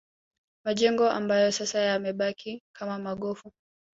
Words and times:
Majengo 0.65 1.09
ambayo 1.09 1.51
sasa 1.51 1.79
yamebaki 1.79 2.61
kama 2.75 2.99
magofu 2.99 3.53